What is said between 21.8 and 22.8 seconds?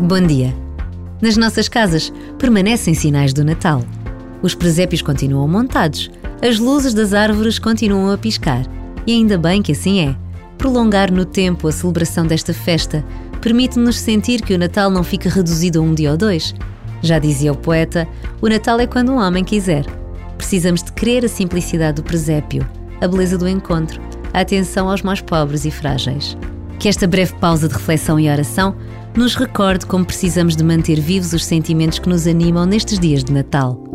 do presépio,